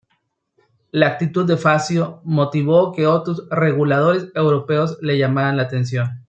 La 0.89 1.05
actitud 1.09 1.45
de 1.45 1.57
Fazio 1.57 2.21
motivó 2.25 2.91
que 2.91 3.05
otros 3.05 3.47
reguladores 3.51 4.31
europeos 4.33 4.97
le 4.99 5.19
llamaran 5.19 5.57
la 5.57 5.61
atención. 5.61 6.19